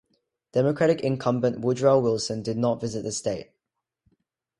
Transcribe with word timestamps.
Democratic 0.53 1.01
incumbent 1.01 1.59
Woodrow 1.59 1.99
Wilson 1.99 2.41
did 2.41 2.57
not 2.57 2.81
visit 2.81 3.03
the 3.03 3.11
state. 3.11 3.51